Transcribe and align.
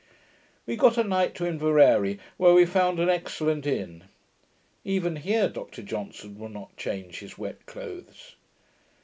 We 0.65 0.77
got 0.77 0.97
at 0.97 1.07
night 1.07 1.35
to 1.35 1.45
Inveraray, 1.45 2.17
where 2.37 2.55
we 2.55 2.65
found 2.65 2.99
an 2.99 3.07
excellent 3.07 3.67
inn. 3.67 4.05
Even 4.83 5.17
here, 5.17 5.47
Dr 5.47 5.83
Johnson 5.83 6.39
would 6.39 6.49
not 6.53 6.75
change 6.75 7.19
his 7.19 7.37
wet 7.37 7.67
clothes. 7.67 8.35